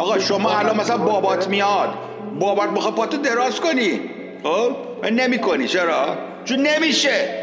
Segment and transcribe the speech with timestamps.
[0.00, 1.88] آقا شما الان مثلا بابات میاد.
[2.38, 4.00] بابات می‌خواد پاتو دراز کنی.
[4.42, 4.76] خب؟
[5.12, 7.39] نمی کنی چرا؟ چون نمیشه.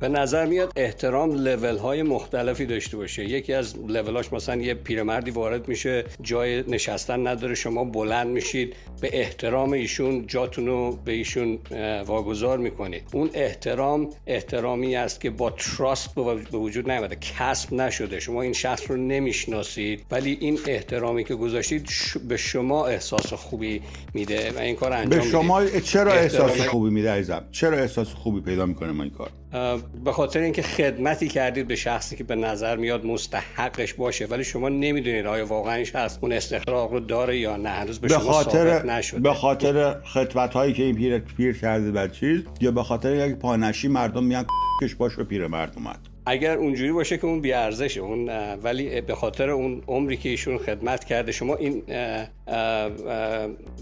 [0.00, 3.24] به نظر میاد احترام لول های مختلفی داشته باشه.
[3.24, 8.74] یکی از لول هاش مثلا یه پیرمردی وارد میشه جای نشستن نداره شما بلند میشید
[9.00, 11.58] به احترام ایشون جاتون رو به ایشون
[12.06, 13.02] واگذار می‌کنید.
[13.12, 17.16] اون احترام احترامی است که با تراست به وجود نیامده.
[17.38, 18.20] کسب نشده.
[18.20, 21.88] شما این شخص رو نمی‌شناسید ولی این احترامی که گذاشتید
[22.28, 23.82] به شما احساس خوبی
[24.14, 28.40] میده و این کار انجام به شما چرا احساس خوبی میده عزیزم؟ چرا احساس خوبی
[28.40, 29.30] پیدا می‌کنه ما این کار؟
[30.04, 34.68] به خاطر اینکه خدمتی کردید به شخصی که به نظر میاد مستحقش باشه ولی شما
[34.68, 37.68] نمی‌دونید آیا واقعا این شخص اون استحقاق رو داره یا نه.
[37.68, 39.20] هنوز به, خاطر نشده.
[39.20, 43.36] به خاطر خدمت هایی که این پیر پیر کرده و چیز یا به خاطر یک
[43.36, 44.46] پانشی مردم میان
[44.82, 49.14] کش باش به پیر مرد اومد اگر اونجوری باشه که اون بیارزشه اون ولی به
[49.14, 51.82] خاطر اون عمری که ایشون خدمت کرده شما این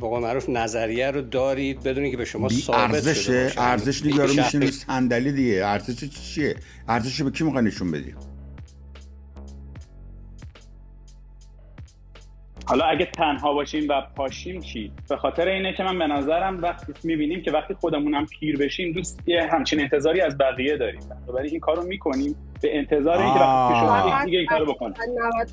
[0.00, 3.52] به معروف نظریه رو دارید بدونی که به شما ثابت ارزشه.
[3.56, 5.66] ارزش دیگه رو میشین صندلی دیگه.
[5.66, 6.54] ارزش چیه؟
[6.88, 8.14] ارزش به کی می‌خوای نشون بدی؟
[12.68, 16.92] حالا اگه تنها باشیم و پاشیم چی؟ به خاطر اینه که من به نظرم وقتی
[17.04, 21.00] می‌بینیم که وقتی خودمونم پیر بشیم دوست یه همچین انتظاری از بقیه داریم.
[21.34, 22.36] ولی این کارو می‌کنیم.
[22.62, 24.94] به انتظار اینکه وقتی شما دیگه این کارو بکنه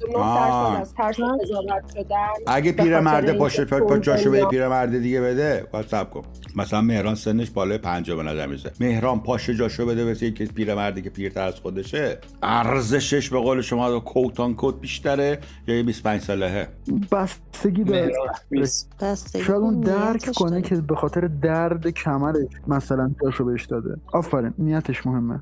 [0.08, 2.26] 99 از ترس شدن.
[2.48, 6.24] اگه پیرمرده پاشه پا جاشو به پیرمرده دیگه بده صبر کن.
[6.56, 11.02] مثلا مهران سنش بالای 50 به نظر میسه مهران پاشه جاشو بده واسه که پیرمردی
[11.02, 12.18] که پیرتر از خودشه.
[12.44, 16.68] ارزشش به قول شما کوتان کوت بیشتره یا 25 سالهه؟
[17.12, 18.14] بستگی داره.
[19.34, 23.96] شاید اون درک کنه که به خاطر درد کمرش مثلا جاشو بهش داده.
[24.14, 25.40] آفرین نیتش مهمه.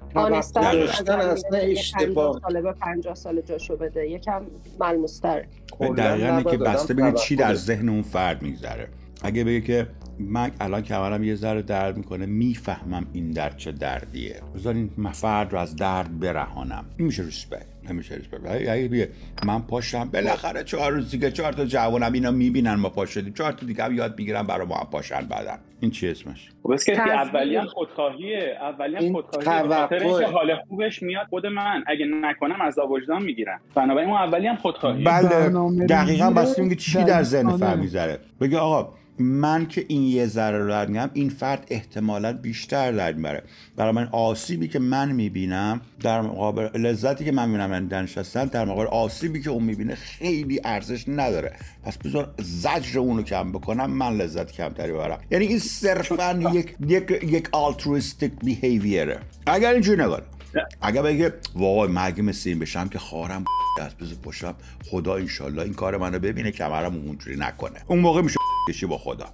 [1.61, 2.39] اشتباه.
[2.41, 4.09] ساله به 50 سال جاشو بده.
[4.09, 4.41] یکم
[4.79, 5.45] ملموستر.
[5.97, 8.87] دقیقا که بسته بگه چی در ذهن اون فرد میگذره.
[9.23, 9.87] اگه بگه که
[10.19, 14.41] من الان کمرم یه ذره درد می‌کنه می‌فهمم این درد چه دردیه.
[14.55, 16.85] بذار این فرد رو از درد برهانم.
[16.97, 19.09] این میشه ریسپکت نمیشه اگه بیه
[19.45, 20.09] من پاشم.
[20.09, 23.33] بالاخره چهار روز دیگه چهار تا جوانم اینا می‌بینن ما پاش شدیم.
[23.33, 26.75] چهار تا دیگه هم یاد می‌گیرن برای ما هم پاشن بعدن این چی اسمش؟ خب
[26.75, 28.57] که اولی هم خودخواهیه.
[28.61, 30.27] اولی هم خودخواهیه.
[30.27, 33.59] حال خوبش میاد خود من اگه نکنم از وجدان می‌گیرم.
[33.75, 35.05] بنابراین اون اولی هم خودخواهیه.
[35.05, 35.49] بله.
[35.85, 40.57] دقیقا بس که چی در ذهن فرد می‌ذاره بگه آقا من که این یه ذره
[40.57, 43.43] رو میگم این فرد احتمالا بیشتر در می‌بره.
[43.75, 48.65] برای من آسیبی که من می‌بینم در مقابل لذتی که من می‌بینم من نشستن در
[48.65, 51.53] مقابل آسیبی که اون می‌بینه خیلی ارزش نداره.
[51.83, 57.11] پس بذار زجر اونو کم بکنم من لذت کمتری برم یعنی این صرفا یک یک
[57.23, 59.17] یک altruistic behavior.
[59.47, 60.21] اگر اینجوری نگاه
[60.81, 63.45] اگر بگه وای مگه مثل این بشم که خارم
[63.79, 67.79] دست بزن پشم خدا انشالله این کار منو ببینه کمرم اونجوری نکنه.
[67.87, 68.35] اون موقع میشه
[68.69, 69.25] کشی با خدا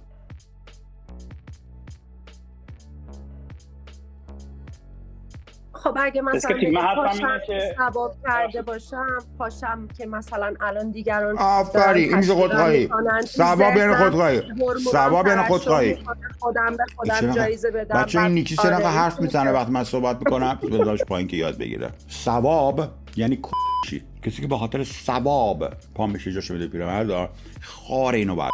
[5.82, 6.56] خب اگه مثلا
[6.96, 7.40] پاشم
[7.76, 12.88] ثواب کرده باشم پاشم که مثلا الان دیگران آفرین این خودخواهی.
[13.24, 14.42] ثواب یعنی خودخواهی.
[14.92, 15.98] ثواب یعنی خودخواهی.
[16.38, 20.58] خودم به خودم جایزه بدم بچه این نیکی چه حرف می‌زنه وقتی من صحبت می‌کنم؟
[20.72, 21.90] بذارش پایین که یاد بگیره.
[22.10, 23.40] ثواب یعنی
[23.84, 27.30] کشی کسی که به خاطر ثواب پا میشه جاشو بده پیرمرد
[27.60, 28.50] خار اینو بعد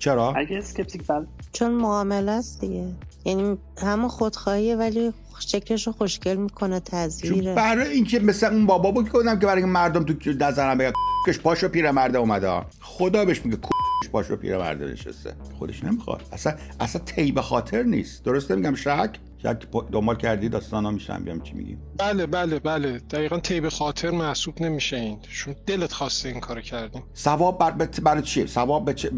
[0.00, 2.88] چرا؟ اگه اسکپتیک بل چون معامله است دیگه.
[3.24, 9.08] یعنی همه خودخواهیه ولی شکلش رو خوشگل می‌کنه تزویره برای اینکه مثل اون بابا بود
[9.08, 10.92] کنم که برای مردم تو نظرم بگه
[11.26, 12.62] کش پاشو پیرمرده اومده.
[12.80, 15.34] خدا بهش میگه کش پاشو پیرمرده نشسته.
[15.58, 16.22] خودش نمی‌خواد.
[16.32, 18.24] اصلا اصلا طیب خاطر نیست.
[18.24, 19.56] درسته میگم شک؟ یک
[19.92, 22.98] دنبال کردی داستان ها میشن بیام چی میگیم بله بله بله.
[22.98, 25.18] دقیقا طیب خاطر محسوب نمیشه این.
[25.32, 27.70] چون دلت خواسته این کارو کردیم ثواب بر
[28.02, 29.10] برای چیه ثواب به چه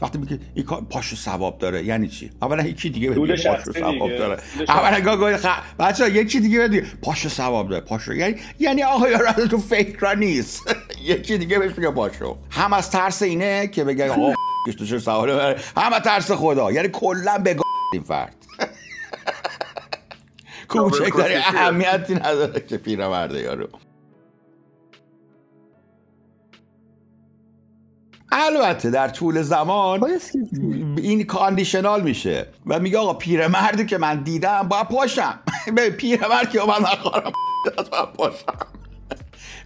[0.00, 1.84] وقتی میگه این کار پاشو ثواب داره.
[1.84, 4.42] یعنی چی؟ اولا یکی دیگه بگه پاشو ثواب داره.
[4.68, 5.46] اولا گاگو خ...
[5.78, 7.84] بچا یکی دیگه بگه پاشو ثواب داره.
[7.84, 8.14] پاشو.
[8.14, 10.76] یعنی یعنی آقا یارو تو فکر نیست.
[11.04, 12.36] یکی دیگه بهش میگه پاشو.
[12.50, 14.34] هم از ترس اینه که بگه آقا
[14.78, 15.30] تو چه سوال
[15.76, 16.72] هم از ترس خدا.
[16.72, 17.56] یعنی کلا به
[17.92, 18.36] این فرد.
[20.78, 23.68] کوچکتری اهمیتی نداره که پیرمرده یارو
[28.34, 30.00] البته در طول زمان
[30.96, 35.38] این کاندیشنال میشه و میگه آقا پیرمردی که من دیدم باید پاشم.
[35.76, 37.32] به پیرمرد که من نخوارم
[37.76, 38.46] باید پاشم.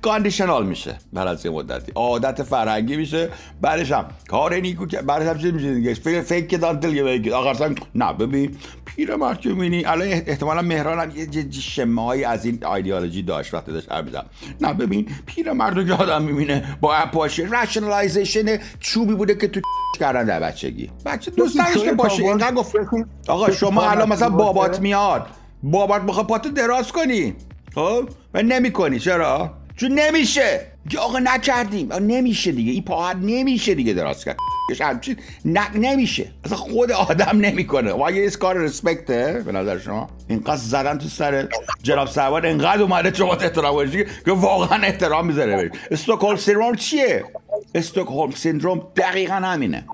[0.03, 1.93] کاندیشنال میشه بعد از یه مدتی.
[1.95, 3.31] عادت فرهنگی میشه.
[3.61, 7.75] بعدش هم کار نیکو که بعدش هم چی میشه دیگه؟ فکر فکر دانتل یه آخر
[7.95, 8.57] نه ببین
[8.99, 14.07] پیر می‌بینی الان احتمالا مهران هم یه شمه از این ایدئولوژی داشت وقتی داشت حرف
[14.61, 19.61] نه ببین پیر مرد که آدم می‌بینه با اپاشه رشنالایزیشن چوبی بوده که تو
[20.01, 20.91] کردن در بچگی.
[21.07, 22.77] بچه دوست که باشه اینقدر گفت
[23.29, 25.27] آقا شما الان مثلا بابات میاد.
[25.63, 27.35] بابات می‌خواد پاتو دراز کنی.
[27.75, 28.99] خب؟ و نمی‌کنی.
[28.99, 30.67] چرا؟ چون نمیشه.
[30.99, 31.93] آقا نکردیم.
[31.93, 32.73] نمیشه دیگه.
[32.73, 34.37] این پاهد نمیشه دیگه دراز کرد.
[34.81, 35.17] همچین
[35.75, 36.27] نمیشه.
[36.45, 37.93] اصلا خود آدم نمی‌کنه.
[37.93, 41.49] و اگه کار رسپکته به نظر شما اینقدر زدن تو سر
[41.83, 43.77] جناب سوار اینقدر اومده شما احترام
[44.25, 47.25] که واقعا احترام می‌ذاره برید استوکهولم سیندروم چیه؟
[47.75, 49.85] استوکهولم سیندروم دقیقا همینه.